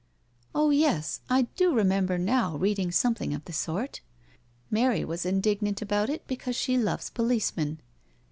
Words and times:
'*" 0.19 0.33
Oh 0.55 0.69
y^s, 0.69 1.19
I 1.29 1.43
do 1.55 1.75
remember 1.75 2.17
now 2.17 2.57
reading 2.57 2.91
something 2.91 3.35
of 3.35 3.45
the 3.45 3.53
sort. 3.53 4.01
Mary 4.71 5.05
was 5.05 5.27
indignant 5.27 5.79
about 5.79 6.09
it 6.09 6.25
because 6.25 6.55
she 6.55 6.75
loves 6.75 7.11
policemen." 7.11 7.77